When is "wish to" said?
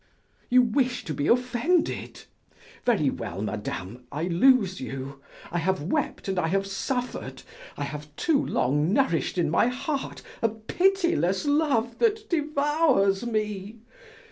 0.63-1.13